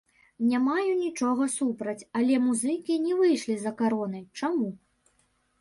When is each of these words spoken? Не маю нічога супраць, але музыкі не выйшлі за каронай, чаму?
Не 0.51 0.59
маю 0.67 0.93
нічога 1.01 1.43
супраць, 1.57 2.03
але 2.21 2.39
музыкі 2.47 2.97
не 3.07 3.13
выйшлі 3.21 3.55
за 3.65 3.75
каронай, 3.83 4.29
чаму? 4.41 4.67